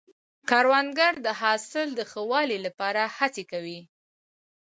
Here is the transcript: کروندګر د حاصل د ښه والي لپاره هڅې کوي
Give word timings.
کروندګر 0.49 1.13
د 1.25 1.27
حاصل 1.41 1.87
د 1.95 2.01
ښه 2.11 2.21
والي 2.31 2.57
لپاره 2.67 3.01
هڅې 3.17 3.43
کوي 3.51 3.79